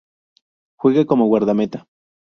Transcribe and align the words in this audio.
Juega 0.79 1.05
como 1.05 1.27
Guardameta. 1.29 1.85